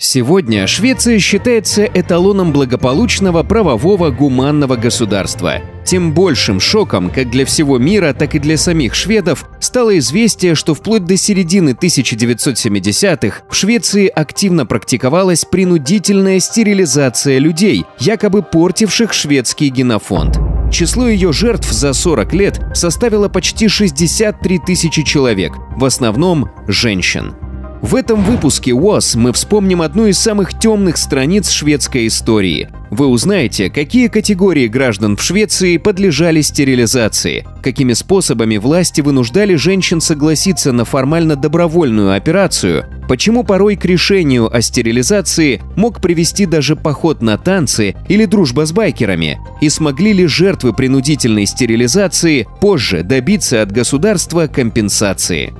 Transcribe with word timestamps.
Сегодня 0.00 0.68
Швеция 0.68 1.18
считается 1.18 1.82
эталоном 1.82 2.52
благополучного, 2.52 3.42
правового, 3.42 4.10
гуманного 4.10 4.76
государства. 4.76 5.54
Тем 5.84 6.14
большим 6.14 6.60
шоком 6.60 7.10
как 7.10 7.30
для 7.30 7.44
всего 7.44 7.78
мира, 7.78 8.12
так 8.12 8.36
и 8.36 8.38
для 8.38 8.56
самих 8.56 8.94
шведов 8.94 9.46
стало 9.58 9.98
известие, 9.98 10.54
что 10.54 10.74
вплоть 10.74 11.04
до 11.04 11.16
середины 11.16 11.70
1970-х 11.70 13.42
в 13.50 13.54
Швеции 13.56 14.06
активно 14.06 14.66
практиковалась 14.66 15.44
принудительная 15.44 16.38
стерилизация 16.38 17.38
людей, 17.38 17.84
якобы 17.98 18.44
портивших 18.44 19.12
шведский 19.12 19.68
генофонд. 19.68 20.38
Число 20.70 21.08
ее 21.08 21.32
жертв 21.32 21.72
за 21.72 21.92
40 21.92 22.32
лет 22.34 22.60
составило 22.72 23.28
почти 23.28 23.66
63 23.66 24.60
тысячи 24.64 25.02
человек, 25.02 25.54
в 25.76 25.84
основном 25.84 26.50
женщин. 26.68 27.34
В 27.80 27.94
этом 27.94 28.24
выпуске 28.24 28.72
УАЗ 28.72 29.14
мы 29.14 29.32
вспомним 29.32 29.82
одну 29.82 30.06
из 30.06 30.18
самых 30.18 30.58
темных 30.58 30.96
страниц 30.96 31.48
шведской 31.48 32.08
истории. 32.08 32.68
Вы 32.90 33.06
узнаете, 33.06 33.70
какие 33.70 34.08
категории 34.08 34.66
граждан 34.66 35.16
в 35.16 35.22
Швеции 35.22 35.76
подлежали 35.76 36.40
стерилизации, 36.40 37.46
какими 37.62 37.92
способами 37.92 38.56
власти 38.56 39.00
вынуждали 39.00 39.54
женщин 39.54 40.00
согласиться 40.00 40.72
на 40.72 40.84
формально 40.84 41.36
добровольную 41.36 42.16
операцию, 42.16 42.86
почему 43.08 43.44
порой 43.44 43.76
к 43.76 43.84
решению 43.84 44.52
о 44.52 44.60
стерилизации 44.60 45.62
мог 45.76 46.00
привести 46.00 46.46
даже 46.46 46.74
поход 46.74 47.22
на 47.22 47.38
танцы 47.38 47.94
или 48.08 48.24
дружба 48.24 48.66
с 48.66 48.72
байкерами, 48.72 49.38
и 49.60 49.68
смогли 49.68 50.12
ли 50.14 50.26
жертвы 50.26 50.72
принудительной 50.72 51.46
стерилизации 51.46 52.48
позже 52.60 53.04
добиться 53.04 53.62
от 53.62 53.70
государства 53.70 54.48
компенсации. 54.48 55.52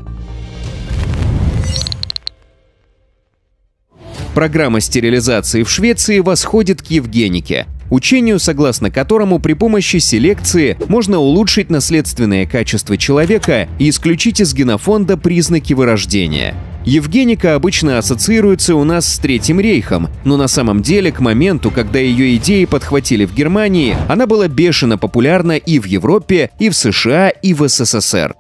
Программа 4.39 4.79
стерилизации 4.81 5.65
в 5.65 5.69
Швеции 5.69 6.21
восходит 6.21 6.81
к 6.81 6.87
Евгенике, 6.93 7.67
учению, 7.91 8.39
согласно 8.39 8.89
которому 8.89 9.41
при 9.41 9.55
помощи 9.55 9.97
селекции 9.97 10.79
можно 10.87 11.19
улучшить 11.19 11.71
наследственное 11.71 12.47
качество 12.47 12.97
человека 12.97 13.69
и 13.81 13.91
исключить 13.91 14.41
из 14.41 14.55
генофонда 14.55 15.17
признаки 15.17 15.73
вырождения. 15.73 16.55
Евгеника 16.85 17.57
обычно 17.57 17.99
ассоциируется 17.99 18.77
у 18.77 18.85
нас 18.85 19.13
с 19.13 19.19
Третьим 19.19 19.59
рейхом, 19.59 20.09
но 20.25 20.37
на 20.37 20.47
самом 20.47 20.83
деле 20.83 21.11
к 21.11 21.19
моменту, 21.19 21.73
когда 21.73 21.99
ее 21.99 22.37
идеи 22.37 22.65
подхватили 22.65 23.25
в 23.25 23.35
Германии, 23.35 23.97
она 24.09 24.29
была 24.29 24.47
бешено 24.47 24.99
популярна 24.99 25.57
и 25.57 25.81
в 25.81 25.85
Европе, 25.87 26.53
и 26.61 26.69
в 26.69 26.77
США, 26.77 27.31
и 27.31 27.55
в 27.55 27.67
СССР. 27.67 28.37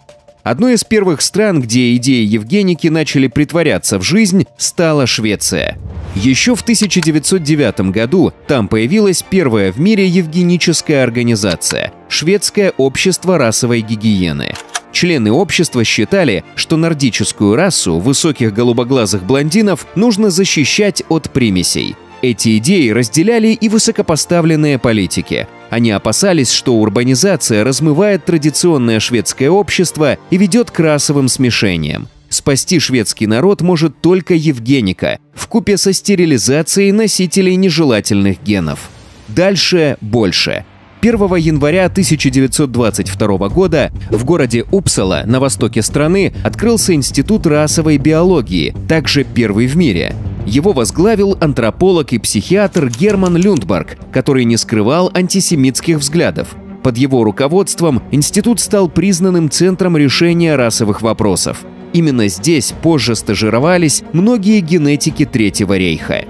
Одной 0.48 0.76
из 0.76 0.84
первых 0.84 1.20
стран, 1.20 1.60
где 1.60 1.94
идеи 1.96 2.24
Евгеники 2.24 2.88
начали 2.88 3.26
притворяться 3.26 3.98
в 3.98 4.02
жизнь, 4.02 4.46
стала 4.56 5.06
Швеция. 5.06 5.76
Еще 6.14 6.54
в 6.54 6.62
1909 6.62 7.92
году 7.92 8.32
там 8.46 8.66
появилась 8.66 9.22
первая 9.22 9.70
в 9.70 9.78
мире 9.78 10.06
евгеническая 10.06 11.02
организация– 11.02 11.92
Шведское 12.08 12.72
общество 12.78 13.36
расовой 13.36 13.82
гигиены. 13.82 14.54
Члены 14.90 15.32
общества 15.32 15.84
считали, 15.84 16.44
что 16.54 16.78
нордическую 16.78 17.54
расу 17.54 17.98
высоких 17.98 18.54
голубоглазых 18.54 19.24
блондинов 19.24 19.86
нужно 19.96 20.30
защищать 20.30 21.02
от 21.10 21.30
примесей. 21.30 21.94
Эти 22.22 22.56
идеи 22.56 22.88
разделяли 22.88 23.48
и 23.48 23.68
высокопоставленные 23.68 24.78
политики– 24.78 25.46
они 25.70 25.90
опасались, 25.90 26.52
что 26.52 26.74
урбанизация 26.76 27.64
размывает 27.64 28.24
традиционное 28.24 29.00
шведское 29.00 29.50
общество 29.50 30.18
и 30.30 30.36
ведет 30.36 30.70
к 30.70 30.80
расовым 30.80 31.28
смешениям. 31.28 32.08
Спасти 32.28 32.78
шведский 32.78 33.26
народ 33.26 33.62
может 33.62 34.00
только 34.00 34.34
Евгеника, 34.34 35.18
в 35.34 35.46
купе 35.48 35.76
со 35.78 35.92
стерилизацией 35.92 36.92
носителей 36.92 37.56
нежелательных 37.56 38.42
генов. 38.42 38.90
Дальше 39.28 39.96
больше. 40.00 40.64
1 41.00 41.14
января 41.36 41.86
1922 41.86 43.48
года 43.48 43.92
в 44.10 44.24
городе 44.24 44.64
Упсала 44.72 45.22
на 45.26 45.38
востоке 45.38 45.80
страны 45.80 46.34
открылся 46.42 46.92
Институт 46.92 47.46
расовой 47.46 47.98
биологии, 47.98 48.74
также 48.88 49.24
первый 49.24 49.68
в 49.68 49.76
мире. 49.76 50.14
Его 50.48 50.72
возглавил 50.72 51.36
антрополог 51.42 52.14
и 52.14 52.18
психиатр 52.18 52.88
Герман 52.88 53.36
Люндберг, 53.36 53.98
который 54.10 54.46
не 54.46 54.56
скрывал 54.56 55.10
антисемитских 55.12 55.98
взглядов. 55.98 56.56
Под 56.82 56.96
его 56.96 57.22
руководством 57.22 58.02
институт 58.12 58.58
стал 58.58 58.88
признанным 58.88 59.50
центром 59.50 59.98
решения 59.98 60.56
расовых 60.56 61.02
вопросов. 61.02 61.66
Именно 61.92 62.28
здесь 62.28 62.72
позже 62.82 63.14
стажировались 63.14 64.02
многие 64.14 64.60
генетики 64.60 65.26
Третьего 65.26 65.76
рейха. 65.76 66.24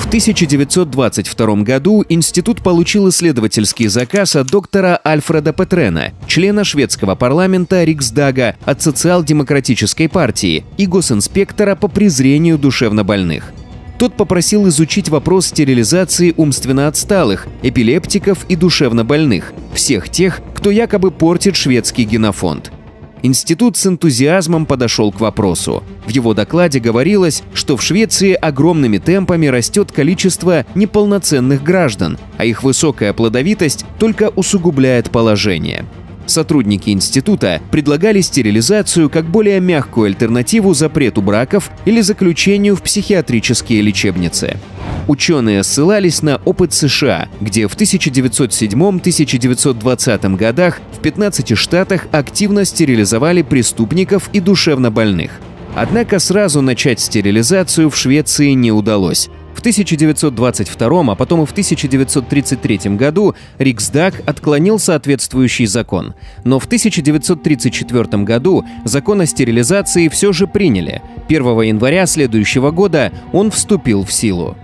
В 0.00 0.06
1922 0.10 1.56
году 1.56 2.04
институт 2.08 2.62
получил 2.62 3.10
исследовательский 3.10 3.86
заказ 3.86 4.34
от 4.34 4.48
доктора 4.48 4.98
Альфреда 5.06 5.52
Петрена, 5.52 6.12
члена 6.26 6.64
шведского 6.64 7.14
парламента 7.14 7.84
Риксдага 7.84 8.56
от 8.64 8.82
социал-демократической 8.82 10.08
партии 10.08 10.64
и 10.78 10.86
госинспектора 10.86 11.76
по 11.76 11.86
презрению 11.86 12.58
душевнобольных. 12.58 13.52
Тот 13.98 14.16
попросил 14.16 14.66
изучить 14.68 15.10
вопрос 15.10 15.46
стерилизации 15.46 16.34
умственно 16.36 16.88
отсталых, 16.88 17.46
эпилептиков 17.62 18.46
и 18.48 18.56
душевнобольных, 18.56 19.52
всех 19.74 20.08
тех, 20.08 20.40
кто 20.56 20.70
якобы 20.70 21.12
портит 21.12 21.54
шведский 21.54 22.04
генофонд– 22.04 22.72
Институт 23.22 23.76
с 23.76 23.86
энтузиазмом 23.86 24.66
подошел 24.66 25.12
к 25.12 25.20
вопросу. 25.20 25.82
В 26.06 26.10
его 26.10 26.34
докладе 26.34 26.80
говорилось, 26.80 27.42
что 27.52 27.76
в 27.76 27.82
Швеции 27.82 28.32
огромными 28.32 28.98
темпами 28.98 29.46
растет 29.46 29.92
количество 29.92 30.64
неполноценных 30.74 31.62
граждан, 31.62 32.18
а 32.38 32.44
их 32.44 32.62
высокая 32.62 33.12
плодовитость 33.12 33.84
только 33.98 34.30
усугубляет 34.30 35.10
положение. 35.10 35.84
Сотрудники 36.30 36.90
института 36.90 37.60
предлагали 37.72 38.20
стерилизацию 38.20 39.10
как 39.10 39.24
более 39.24 39.58
мягкую 39.58 40.06
альтернативу 40.06 40.74
запрету 40.74 41.22
браков 41.22 41.72
или 41.84 42.00
заключению 42.02 42.76
в 42.76 42.82
психиатрические 42.82 43.82
лечебницы. 43.82 44.58
Ученые 45.08 45.64
ссылались 45.64 46.22
на 46.22 46.36
опыт 46.44 46.72
США, 46.72 47.28
где 47.40 47.66
в 47.66 47.76
1907-1920 47.76 50.36
годах 50.36 50.78
в 50.92 51.00
15 51.00 51.58
штатах 51.58 52.06
активно 52.12 52.64
стерилизовали 52.64 53.42
преступников 53.42 54.30
и 54.32 54.38
душевнобольных. 54.38 55.32
Однако 55.74 56.20
сразу 56.20 56.62
начать 56.62 57.00
стерилизацию 57.00 57.90
в 57.90 57.96
Швеции 57.96 58.52
не 58.52 58.70
удалось. 58.70 59.30
В 59.60 59.62
1922, 59.62 61.12
а 61.12 61.14
потом 61.14 61.42
и 61.42 61.44
в 61.44 61.50
1933 61.50 62.96
году 62.96 63.34
Риксдаг 63.58 64.22
отклонил 64.24 64.78
соответствующий 64.78 65.66
закон. 65.66 66.14
Но 66.44 66.58
в 66.58 66.64
1934 66.64 68.22
году 68.22 68.64
закон 68.86 69.20
о 69.20 69.26
стерилизации 69.26 70.08
все 70.08 70.32
же 70.32 70.46
приняли. 70.46 71.02
1 71.28 71.60
января 71.60 72.06
следующего 72.06 72.70
года 72.70 73.12
он 73.34 73.50
вступил 73.50 74.02
в 74.06 74.10
силу. 74.10 74.56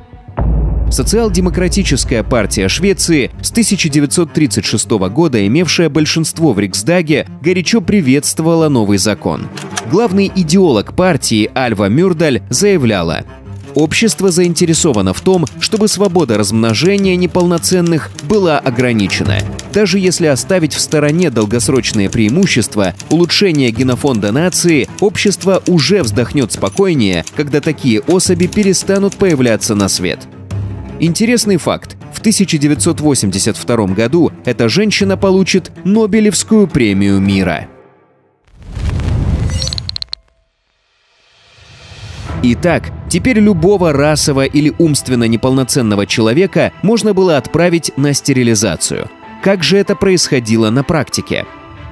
Социал-демократическая 0.91 2.23
партия 2.23 2.69
Швеции 2.69 3.31
с 3.43 3.51
1936 3.51 4.89
года, 5.11 5.47
имевшая 5.47 5.91
большинство 5.91 6.55
в 6.55 6.59
Риксдаге, 6.59 7.27
горячо 7.43 7.83
приветствовала 7.83 8.71
новый 8.71 8.97
закон. 8.97 9.49
Главный 9.91 10.33
идеолог 10.35 10.97
партии 10.97 11.51
Альва 11.55 11.91
Мюрдаль 11.91 12.41
заявляла, 12.49 13.25
Общество 13.77 14.31
заинтересовано 14.31 15.13
в 15.13 15.21
том, 15.21 15.45
чтобы 15.61 15.87
свобода 15.89 16.39
размножения 16.39 17.15
неполноценных 17.15 18.11
была 18.23 18.59
ограничена. 18.59 19.39
Даже 19.71 19.99
если 19.99 20.25
оставить 20.27 20.73
в 20.73 20.81
стороне 20.81 21.31
долгосрочные 21.31 22.09
преимущества, 22.09 22.95
улучшение 23.11 23.71
генофонда 23.71 24.33
нации, 24.33 24.89
общество 25.01 25.63
уже 25.67 26.03
вздохнет 26.03 26.53
спокойнее, 26.53 27.23
когда 27.37 27.61
такие 27.61 28.01
особи 28.01 28.47
перестанут 28.47 29.17
появляться 29.17 29.75
на 29.75 29.89
свет. 29.89 30.21
Интересный 30.99 31.59
факт. 31.59 31.99
В 32.15 32.21
1982 32.21 33.77
году 33.89 34.33
эта 34.47 34.71
женщина 34.71 35.19
получит 35.19 35.71
Нобелевскую 35.85 36.67
премию 36.67 37.21
мира. 37.21 37.69
Итак, 42.43 42.93
теперь 43.17 43.39
любого 43.39 43.95
расово 43.95 44.45
или 44.45 44.75
умственно 44.77 45.25
неполноценного 45.25 46.05
человека 46.05 46.75
можно 46.83 47.15
было 47.15 47.39
отправить 47.39 47.91
на 47.97 48.13
стерилизацию. 48.13 49.09
Как 49.43 49.65
же 49.65 49.79
это 49.79 49.97
происходило 49.97 50.69
на 50.69 50.85
практике? 50.85 51.47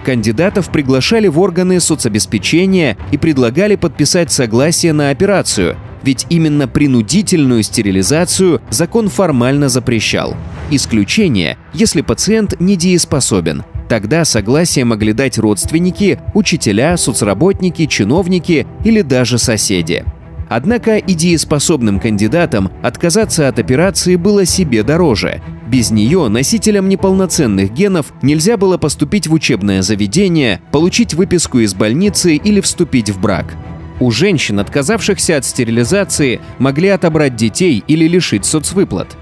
Кандидатов 0.04 0.68
приглашали 0.68 1.28
в 1.28 1.40
органы 1.40 1.80
соцобеспечения 1.80 2.98
и 3.10 3.16
предлагали 3.16 3.76
подписать 3.76 4.30
согласие 4.32 4.92
на 4.92 5.08
операцию, 5.08 5.78
ведь 6.02 6.26
именно 6.28 6.68
принудительную 6.68 7.62
стерилизацию 7.62 8.60
закон 8.68 9.08
формально 9.08 9.70
запрещал. 9.70 10.36
Исключение, 10.70 11.56
если 11.72 12.02
пациент 12.02 12.60
недееспособен. 12.60 13.64
Тогда 13.88 14.26
согласие 14.26 14.84
могли 14.84 15.14
дать 15.14 15.38
родственники, 15.38 16.20
учителя, 16.34 16.98
соцработники, 16.98 17.86
чиновники 17.86 18.66
или 18.84 19.00
даже 19.00 19.38
соседи. 19.38 20.04
Однако 20.48 20.98
идееспособным 20.98 21.98
кандидатам 21.98 22.70
отказаться 22.82 23.48
от 23.48 23.58
операции 23.58 24.16
было 24.16 24.44
себе 24.44 24.82
дороже. 24.82 25.42
Без 25.68 25.90
нее 25.90 26.28
носителям 26.28 26.88
неполноценных 26.88 27.72
генов 27.72 28.12
нельзя 28.22 28.56
было 28.56 28.76
поступить 28.76 29.26
в 29.26 29.32
учебное 29.32 29.82
заведение, 29.82 30.60
получить 30.70 31.14
выписку 31.14 31.60
из 31.60 31.74
больницы 31.74 32.36
или 32.36 32.60
вступить 32.60 33.10
в 33.10 33.20
брак. 33.20 33.54
У 34.00 34.10
женщин, 34.10 34.58
отказавшихся 34.58 35.36
от 35.36 35.44
стерилизации, 35.44 36.40
могли 36.58 36.88
отобрать 36.88 37.36
детей 37.36 37.82
или 37.86 38.06
лишить 38.06 38.44
соцвыплат. 38.44 39.16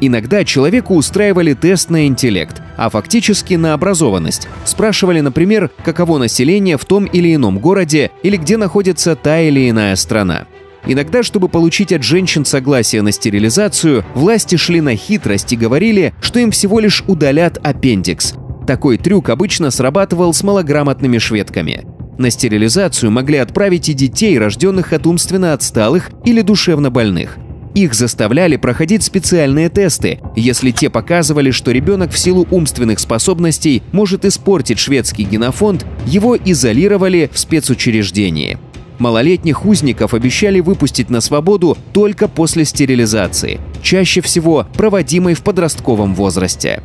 Иногда 0.00 0.44
человеку 0.44 0.94
устраивали 0.94 1.54
тест 1.54 1.90
на 1.90 2.06
интеллект, 2.06 2.62
а 2.78 2.88
фактически 2.88 3.54
на 3.54 3.74
образованность. 3.74 4.48
Спрашивали, 4.64 5.20
например, 5.20 5.70
каково 5.84 6.18
население 6.18 6.78
в 6.78 6.84
том 6.86 7.04
или 7.04 7.34
ином 7.34 7.58
городе 7.58 8.10
или 8.22 8.36
где 8.36 8.56
находится 8.56 9.16
та 9.16 9.40
или 9.40 9.68
иная 9.68 9.96
страна. 9.96 10.46
Иногда, 10.86 11.22
чтобы 11.22 11.48
получить 11.48 11.92
от 11.92 12.04
женщин 12.04 12.44
согласие 12.44 13.02
на 13.02 13.10
стерилизацию, 13.10 14.04
власти 14.14 14.54
шли 14.54 14.80
на 14.80 14.94
хитрость 14.94 15.52
и 15.52 15.56
говорили, 15.56 16.14
что 16.22 16.38
им 16.38 16.52
всего 16.52 16.78
лишь 16.78 17.02
удалят 17.06 17.58
аппендикс. 17.62 18.34
Такой 18.66 18.96
трюк 18.96 19.28
обычно 19.28 19.70
срабатывал 19.70 20.32
с 20.32 20.42
малограмотными 20.44 21.18
шведками. 21.18 21.84
На 22.16 22.30
стерилизацию 22.30 23.10
могли 23.10 23.38
отправить 23.38 23.88
и 23.88 23.92
детей, 23.94 24.38
рожденных 24.38 24.92
от 24.92 25.06
умственно 25.06 25.52
отсталых 25.52 26.10
или 26.24 26.42
душевно 26.42 26.90
больных– 26.90 27.38
их 27.78 27.94
заставляли 27.94 28.56
проходить 28.56 29.02
специальные 29.02 29.68
тесты. 29.68 30.20
Если 30.36 30.70
те 30.70 30.90
показывали, 30.90 31.50
что 31.50 31.70
ребенок 31.70 32.10
в 32.10 32.18
силу 32.18 32.46
умственных 32.50 32.98
способностей 32.98 33.82
может 33.92 34.24
испортить 34.24 34.78
шведский 34.78 35.24
генофонд, 35.24 35.86
его 36.06 36.36
изолировали 36.36 37.30
в 37.32 37.38
спецучреждении. 37.38 38.58
Малолетних 38.98 39.64
узников 39.64 40.12
обещали 40.12 40.58
выпустить 40.58 41.08
на 41.08 41.20
свободу 41.20 41.78
только 41.92 42.26
после 42.26 42.64
стерилизации, 42.64 43.60
чаще 43.80 44.20
всего 44.20 44.66
проводимой 44.74 45.34
в 45.34 45.42
подростковом 45.42 46.14
возрасте. 46.14 46.82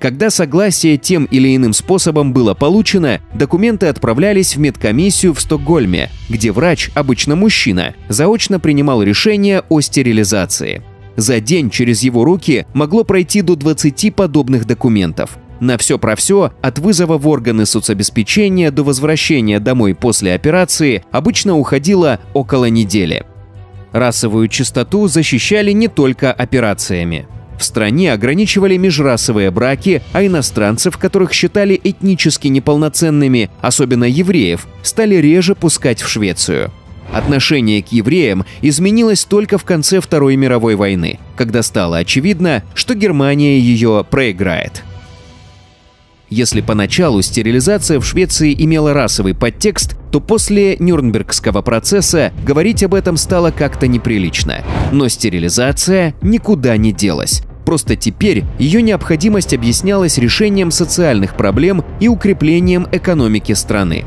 Когда 0.00 0.28
согласие 0.28 0.98
тем 0.98 1.24
или 1.24 1.56
иным 1.56 1.72
способом 1.72 2.32
было 2.32 2.54
получено, 2.54 3.20
документы 3.32 3.86
отправлялись 3.86 4.56
в 4.56 4.60
медкомиссию 4.60 5.32
в 5.32 5.40
Стокгольме, 5.40 6.10
где 6.28 6.52
врач, 6.52 6.90
обычно 6.94 7.36
мужчина, 7.36 7.94
заочно 8.08 8.60
принимал 8.60 9.02
решение 9.02 9.62
о 9.68 9.80
стерилизации. 9.80 10.82
За 11.16 11.40
день 11.40 11.70
через 11.70 12.02
его 12.02 12.24
руки 12.24 12.66
могло 12.74 13.04
пройти 13.04 13.40
до 13.40 13.56
20 13.56 14.14
подобных 14.14 14.66
документов. 14.66 15.38
На 15.60 15.78
все 15.78 15.98
про 15.98 16.16
все, 16.16 16.52
от 16.60 16.78
вызова 16.78 17.16
в 17.16 17.28
органы 17.28 17.64
соцобеспечения 17.64 18.70
до 18.70 18.82
возвращения 18.82 19.60
домой 19.60 19.94
после 19.94 20.34
операции 20.34 21.04
обычно 21.12 21.56
уходило 21.56 22.18
около 22.34 22.66
недели. 22.66 23.24
Расовую 23.92 24.48
чистоту 24.48 25.06
защищали 25.06 25.70
не 25.70 25.86
только 25.86 26.32
операциями. 26.32 27.28
В 27.58 27.64
стране 27.64 28.12
ограничивали 28.12 28.76
межрасовые 28.76 29.50
браки, 29.50 30.02
а 30.12 30.24
иностранцев, 30.24 30.98
которых 30.98 31.32
считали 31.32 31.80
этнически 31.82 32.48
неполноценными, 32.48 33.50
особенно 33.60 34.04
евреев, 34.04 34.66
стали 34.82 35.16
реже 35.16 35.54
пускать 35.54 36.02
в 36.02 36.08
Швецию. 36.08 36.72
Отношение 37.12 37.82
к 37.82 37.88
евреям 37.92 38.44
изменилось 38.60 39.24
только 39.24 39.58
в 39.58 39.64
конце 39.64 40.00
Второй 40.00 40.36
мировой 40.36 40.74
войны, 40.74 41.18
когда 41.36 41.62
стало 41.62 41.98
очевидно, 41.98 42.64
что 42.74 42.94
Германия 42.94 43.58
ее 43.58 44.04
проиграет. 44.08 44.82
Если 46.30 46.60
поначалу 46.60 47.22
стерилизация 47.22 48.00
в 48.00 48.04
Швеции 48.06 48.54
имела 48.56 48.94
расовый 48.94 49.34
подтекст, 49.34 49.96
то 50.10 50.20
после 50.20 50.76
Нюрнбергского 50.78 51.62
процесса 51.62 52.32
говорить 52.44 52.82
об 52.82 52.94
этом 52.94 53.16
стало 53.16 53.50
как-то 53.50 53.86
неприлично. 53.86 54.64
Но 54.90 55.08
стерилизация 55.08 56.14
никуда 56.22 56.76
не 56.76 56.92
делась. 56.92 57.42
Просто 57.64 57.96
теперь 57.96 58.44
ее 58.58 58.82
необходимость 58.82 59.54
объяснялась 59.54 60.18
решением 60.18 60.70
социальных 60.70 61.36
проблем 61.36 61.84
и 62.00 62.08
укреплением 62.08 62.86
экономики 62.92 63.52
страны. 63.52 64.04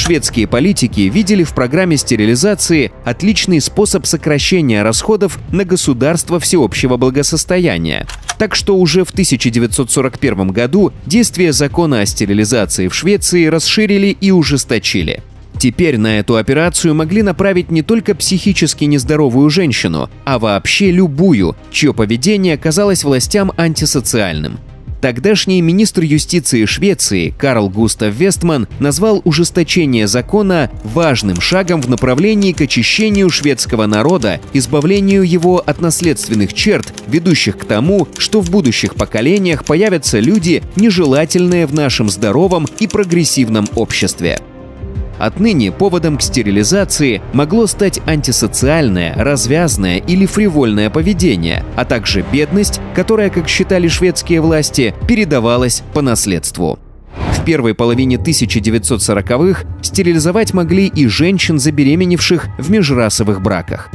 Шведские 0.00 0.46
политики 0.46 1.02
видели 1.02 1.44
в 1.44 1.52
программе 1.52 1.98
стерилизации 1.98 2.90
отличный 3.04 3.60
способ 3.60 4.06
сокращения 4.06 4.82
расходов 4.82 5.38
на 5.52 5.66
государство 5.66 6.40
всеобщего 6.40 6.96
благосостояния. 6.96 8.06
Так 8.38 8.54
что 8.54 8.78
уже 8.78 9.04
в 9.04 9.10
1941 9.10 10.52
году 10.52 10.94
действие 11.04 11.52
закона 11.52 12.00
о 12.00 12.06
стерилизации 12.06 12.88
в 12.88 12.94
Швеции 12.94 13.44
расширили 13.44 14.06
и 14.06 14.30
ужесточили. 14.30 15.22
Теперь 15.58 15.98
на 15.98 16.18
эту 16.18 16.36
операцию 16.36 16.94
могли 16.94 17.20
направить 17.20 17.70
не 17.70 17.82
только 17.82 18.14
психически 18.14 18.84
нездоровую 18.84 19.50
женщину, 19.50 20.08
а 20.24 20.38
вообще 20.38 20.92
любую, 20.92 21.56
чье 21.70 21.92
поведение 21.92 22.56
казалось 22.56 23.04
властям 23.04 23.52
антисоциальным. 23.58 24.60
Тогдашний 25.00 25.62
министр 25.62 26.02
юстиции 26.02 26.66
Швеции 26.66 27.32
Карл 27.38 27.70
Густав 27.70 28.14
Вестман 28.14 28.68
назвал 28.80 29.22
ужесточение 29.24 30.06
закона 30.06 30.70
важным 30.84 31.40
шагом 31.40 31.80
в 31.80 31.88
направлении 31.88 32.52
к 32.52 32.60
очищению 32.60 33.30
шведского 33.30 33.86
народа, 33.86 34.40
избавлению 34.52 35.22
его 35.22 35.62
от 35.64 35.80
наследственных 35.80 36.52
черт, 36.52 36.92
ведущих 37.06 37.56
к 37.56 37.64
тому, 37.64 38.08
что 38.18 38.42
в 38.42 38.50
будущих 38.50 38.94
поколениях 38.94 39.64
появятся 39.64 40.18
люди, 40.18 40.62
нежелательные 40.76 41.66
в 41.66 41.72
нашем 41.72 42.10
здоровом 42.10 42.66
и 42.78 42.86
прогрессивном 42.86 43.68
обществе. 43.76 44.38
Отныне 45.20 45.70
поводом 45.70 46.16
к 46.16 46.22
стерилизации 46.22 47.20
могло 47.34 47.66
стать 47.66 48.00
антисоциальное, 48.06 49.14
развязное 49.14 49.98
или 49.98 50.24
фривольное 50.24 50.88
поведение, 50.88 51.62
а 51.76 51.84
также 51.84 52.24
бедность, 52.32 52.80
которая, 52.94 53.28
как 53.28 53.46
считали 53.46 53.86
шведские 53.86 54.40
власти, 54.40 54.94
передавалась 55.06 55.82
по 55.92 56.00
наследству. 56.00 56.78
В 57.34 57.44
первой 57.44 57.74
половине 57.74 58.16
1940-х 58.16 59.66
стерилизовать 59.82 60.54
могли 60.54 60.86
и 60.86 61.06
женщин, 61.06 61.58
забеременевших 61.58 62.48
в 62.56 62.70
межрасовых 62.70 63.42
браках. 63.42 63.90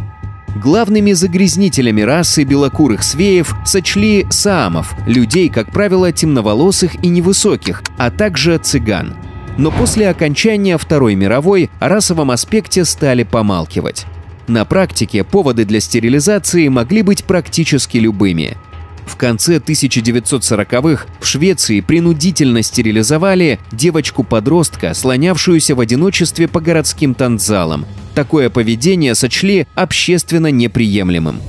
Главными 0.62 1.14
загрязнителями 1.14 2.02
расы 2.02 2.44
белокурых 2.44 3.02
свеев 3.02 3.56
сочли 3.66 4.28
саамов, 4.30 4.94
людей, 5.08 5.50
как 5.50 5.72
правило, 5.72 6.12
темноволосых 6.12 7.04
и 7.04 7.08
невысоких, 7.08 7.82
а 7.98 8.12
также 8.12 8.60
цыган– 8.60 9.16
но 9.58 9.72
после 9.72 10.10
окончания 10.10 10.78
Второй 10.78 11.16
мировой 11.16 11.70
о 11.80 11.90
расовом 11.90 12.32
аспекте 12.32 12.86
стали 12.86 13.24
помалкивать. 13.24 14.06
На 14.48 14.66
практике 14.66 15.24
поводы 15.24 15.66
для 15.66 15.80
стерилизации 15.80 16.68
могли 16.68 17.02
быть 17.02 17.24
практически 17.24 17.98
любыми. 17.98 18.58
В 19.06 19.18
конце 19.18 19.58
1940-х 19.58 21.06
в 21.20 21.26
Швеции 21.26 21.80
принудительно 21.80 22.64
стерилизовали 22.64 23.60
девочку-подростка, 23.72 24.94
слонявшуюся 24.94 25.76
в 25.76 25.80
одиночестве 25.80 26.48
по 26.48 26.60
городским 26.60 27.14
танцзалам. 27.14 27.86
Такое 28.16 28.50
поведение 28.50 29.14
сочли 29.16 29.68
общественно 29.76 30.52
неприемлемым. 30.52 31.40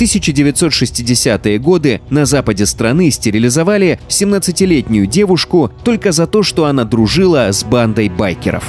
1960-е 0.00 1.58
годы 1.58 2.00
на 2.08 2.24
западе 2.24 2.64
страны 2.64 3.10
стерилизовали 3.10 4.00
17-летнюю 4.08 5.06
девушку 5.06 5.70
только 5.84 6.12
за 6.12 6.26
то, 6.26 6.42
что 6.42 6.64
она 6.64 6.84
дружила 6.84 7.52
с 7.52 7.62
бандой 7.64 8.08
байкеров. 8.08 8.64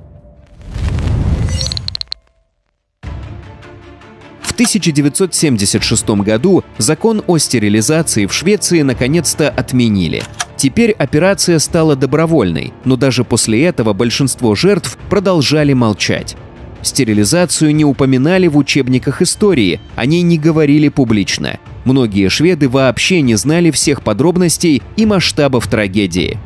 1976 4.56 6.10
году 6.22 6.64
закон 6.78 7.24
о 7.26 7.40
стерилизации 7.40 8.28
в 8.28 8.34
Швеции 8.34 8.84
наконец-то 8.84 9.50
отменили. 9.50 10.22
Теперь 10.58 10.92
операция 10.92 11.58
стала 11.58 11.96
добровольной, 11.96 12.72
но 12.86 12.96
даже 12.96 13.24
после 13.24 13.66
этого 13.66 13.94
большинство 13.94 14.54
жертв 14.54 14.98
продолжали 15.10 15.74
молчать. 15.74 16.38
Стерилизацию 16.86 17.74
не 17.74 17.84
упоминали 17.84 18.46
в 18.46 18.56
учебниках 18.56 19.24
истории, 19.24 19.80
о 19.96 20.06
ней 20.06 20.22
не 20.22 20.38
говорили 20.38 20.90
публично. 20.90 21.58
Многие 21.84 22.30
шведы 22.30 22.70
вообще 22.70 23.22
не 23.22 23.34
знали 23.34 23.72
всех 23.72 24.04
подробностей 24.04 24.84
и 24.96 25.08
масштабов 25.08 25.68
трагедии. 25.68 26.38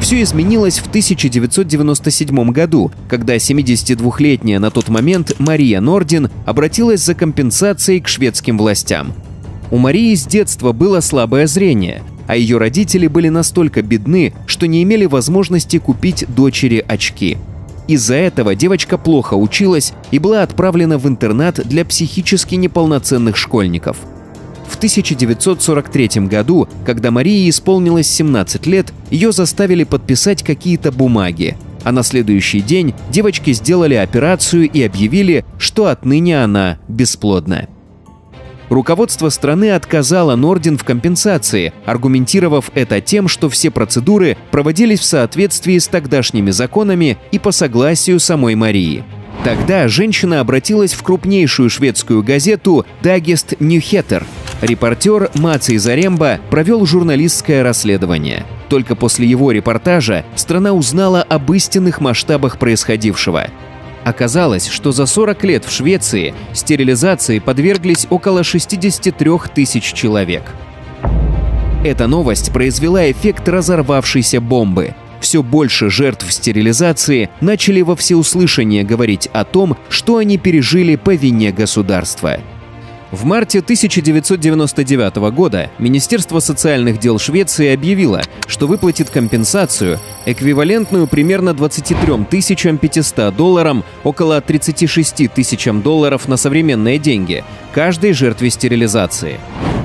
Все 0.00 0.22
изменилось 0.22 0.78
в 0.78 0.86
1997 0.86 2.52
году, 2.52 2.90
когда 3.06 3.36
72-летняя 3.36 4.58
на 4.58 4.70
тот 4.70 4.88
момент 4.88 5.34
Мария 5.38 5.82
Нордин 5.82 6.30
обратилась 6.46 7.04
за 7.04 7.14
компенсацией 7.14 8.00
к 8.00 8.08
шведским 8.08 8.56
властям. 8.56 9.12
У 9.70 9.76
Марии 9.76 10.14
с 10.14 10.24
детства 10.24 10.72
было 10.72 11.00
слабое 11.00 11.46
зрение, 11.46 12.02
а 12.26 12.34
ее 12.34 12.56
родители 12.56 13.08
были 13.08 13.28
настолько 13.28 13.82
бедны, 13.82 14.32
что 14.46 14.66
не 14.66 14.82
имели 14.82 15.04
возможности 15.04 15.78
купить 15.78 16.24
дочери 16.34 16.82
очки. 16.88 17.36
Из-за 17.92 18.14
этого 18.14 18.54
девочка 18.54 18.96
плохо 18.96 19.34
училась 19.34 19.92
и 20.10 20.18
была 20.18 20.42
отправлена 20.42 20.96
в 20.96 21.06
интернат 21.06 21.60
для 21.68 21.84
психически 21.84 22.54
неполноценных 22.54 23.36
школьников– 23.36 23.98
в 24.66 24.76
1943 24.76 26.28
году, 26.28 26.66
когда 26.86 27.10
Марии 27.10 27.50
исполнилось 27.50 28.08
17 28.08 28.66
лет, 28.66 28.92
ее 29.10 29.30
заставили 29.30 29.84
подписать 29.84 30.42
какие-то 30.42 30.90
бумаги, 30.90 31.58
а 31.84 31.92
на 31.92 32.02
следующий 32.02 32.60
день 32.60 32.94
девочке 33.10 33.52
сделали 33.52 33.94
операцию 33.94 34.70
и 34.70 34.82
объявили, 34.82 35.44
что 35.58 35.88
отныне 35.88 36.42
она 36.42 36.78
бесплодна. 36.88 37.68
Руководство 38.72 39.28
страны 39.28 39.72
отказало 39.72 40.34
Нордин 40.34 40.78
в 40.78 40.84
компенсации, 40.84 41.74
аргументировав 41.84 42.70
это 42.74 43.02
тем, 43.02 43.28
что 43.28 43.50
все 43.50 43.70
процедуры 43.70 44.38
проводились 44.50 45.00
в 45.00 45.04
соответствии 45.04 45.76
с 45.76 45.88
тогдашними 45.88 46.50
законами 46.52 47.18
и 47.32 47.38
по 47.38 47.50
согласию 47.50 48.18
самой 48.18 48.54
Марии. 48.54 49.04
Тогда 49.44 49.88
женщина 49.88 50.40
обратилась 50.40 50.94
в 50.94 51.02
крупнейшую 51.02 51.68
шведскую 51.68 52.22
газету 52.22 52.86
«Дагест 53.02 53.60
Ньюхеттер», 53.60 54.24
Репортер 54.62 55.30
Маций 55.34 55.76
Заремба 55.76 56.40
провел 56.48 56.86
журналистское 56.86 57.62
расследование. 57.62 58.46
Только 58.70 58.96
после 58.96 59.26
его 59.26 59.50
репортажа 59.50 60.24
страна 60.34 60.72
узнала 60.72 61.22
об 61.22 61.52
истинных 61.52 62.00
масштабах 62.00 62.58
происходившего. 62.58 63.48
Оказалось, 64.04 64.68
что 64.68 64.92
за 64.92 65.06
40 65.06 65.44
лет 65.44 65.64
в 65.64 65.70
Швеции 65.70 66.34
стерилизации 66.52 67.38
подверглись 67.38 68.06
около 68.10 68.42
63 68.42 69.30
тысяч 69.54 69.92
человек. 69.92 70.42
Эта 71.84 72.06
новость 72.06 72.52
произвела 72.52 73.10
эффект 73.10 73.48
разорвавшейся 73.48 74.40
бомбы. 74.40 74.94
Все 75.20 75.42
больше 75.42 75.88
жертв 75.88 76.32
стерилизации 76.32 77.30
начали 77.40 77.80
во 77.80 77.94
всеуслышание 77.94 78.82
говорить 78.82 79.28
о 79.32 79.44
том, 79.44 79.76
что 79.88 80.16
они 80.16 80.36
пережили 80.36 80.96
по 80.96 81.14
вине 81.14 81.52
государства– 81.52 82.38
в 83.12 83.26
марте 83.26 83.58
1999 83.58 85.16
года 85.34 85.70
Министерство 85.78 86.40
социальных 86.40 86.98
дел 86.98 87.18
Швеции 87.18 87.72
объявило, 87.72 88.22
что 88.46 88.66
выплатит 88.66 89.10
компенсацию, 89.10 89.98
эквивалентную 90.24 91.06
примерно 91.06 91.52
23 91.52 92.24
500 92.80 93.36
долларам, 93.36 93.84
около 94.02 94.40
36 94.40 95.30
тысячам 95.32 95.82
долларов 95.82 96.26
на 96.26 96.38
современные 96.38 96.98
деньги, 96.98 97.44
каждой 97.74 98.14
жертве 98.14 98.48
стерилизации. 98.48 99.38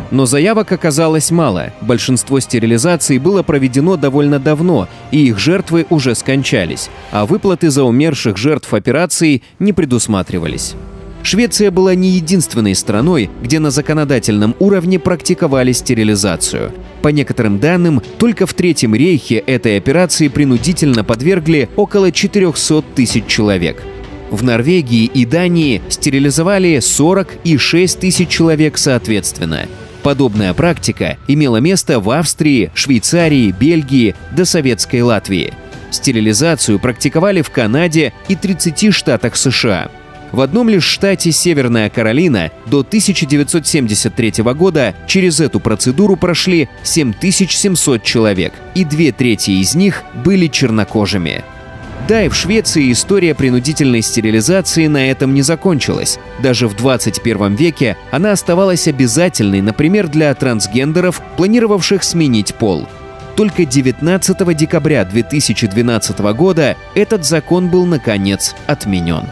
Но 0.09 0.25
заявок 0.25 0.71
оказалось 0.71 1.29
мало. 1.29 1.73
Большинство 1.81 2.39
стерилизаций 2.39 3.19
было 3.19 3.43
проведено 3.43 3.97
довольно 3.97 4.39
давно, 4.39 4.87
и 5.11 5.27
их 5.27 5.37
жертвы 5.37 5.85
уже 5.89 6.15
скончались, 6.15 6.89
а 7.11 7.25
выплаты 7.25 7.69
за 7.71 7.83
умерших 7.83 8.37
жертв 8.37 8.73
операций 8.73 9.43
не 9.59 9.73
предусматривались. 9.73 10.75
Швеция 11.27 11.71
была 11.71 11.93
не 11.93 12.11
единственной 12.11 12.73
страной, 12.73 13.29
где 13.43 13.59
на 13.59 13.69
законодательном 13.69 14.55
уровне 14.59 14.97
практиковали 14.97 15.73
стерилизацию. 15.73 16.71
По 17.01 17.09
некоторым 17.09 17.59
данным, 17.59 18.01
только 18.17 18.45
в 18.45 18.53
Третьем 18.53 18.95
рейхе 18.95 19.35
этой 19.39 19.75
операции 19.75 20.29
принудительно 20.29 21.03
подвергли 21.03 21.67
около 21.75 22.13
400 22.13 22.81
тысяч 22.95 23.25
человек. 23.25 23.83
В 24.31 24.41
Норвегии 24.41 25.03
и 25.03 25.25
Дании 25.25 25.81
стерилизовали 25.89 26.79
40 26.79 27.39
и 27.43 27.57
6 27.57 27.99
тысяч 27.99 28.29
человек 28.29 28.77
соответственно. 28.77 29.67
Подобная 30.03 30.53
практика 30.53 31.17
имела 31.27 31.57
место 31.57 31.99
в 31.99 32.09
Австрии, 32.09 32.71
Швейцарии, 32.73 33.51
Бельгии 33.51 34.15
до 34.31 34.45
Советской 34.45 35.01
Латвии. 35.01 35.53
Стерилизацию 35.91 36.79
практиковали 36.79 37.41
в 37.41 37.49
Канаде 37.49 38.13
и 38.29 38.35
30 38.35 38.93
штатах 38.93 39.35
США– 39.35 39.91
в 40.31 40.41
одном 40.41 40.69
лишь 40.69 40.83
штате 40.83 41.31
Северная 41.31 41.89
Каролина 41.89 42.51
до 42.65 42.79
1973 42.79 44.43
года 44.53 44.95
через 45.07 45.39
эту 45.39 45.59
процедуру 45.59 46.15
прошли 46.15 46.69
7700 46.83 48.03
человек, 48.03 48.53
и 48.75 48.83
две 48.83 49.11
трети 49.11 49.51
из 49.51 49.75
них 49.75 50.03
были 50.23 50.47
чернокожими. 50.47 51.43
Да, 52.07 52.23
и 52.23 52.29
в 52.29 52.35
Швеции 52.35 52.91
история 52.91 53.35
принудительной 53.35 54.01
стерилизации 54.01 54.87
на 54.87 55.09
этом 55.11 55.33
не 55.33 55.41
закончилась. 55.41 56.19
Даже 56.41 56.67
в 56.67 56.75
21 56.75 57.55
веке 57.55 57.97
она 58.11 58.31
оставалась 58.31 58.87
обязательной, 58.87 59.61
например, 59.61 60.07
для 60.07 60.33
трансгендеров, 60.33 61.21
планировавших 61.35 62.03
сменить 62.03 62.55
пол. 62.55 62.87
Только 63.35 63.65
19 63.65 64.55
декабря 64.55 65.03
2012 65.03 66.19
года 66.33 66.77
этот 66.95 67.25
закон 67.25 67.69
был 67.69 67.85
наконец 67.85 68.55
отменен. 68.67 69.25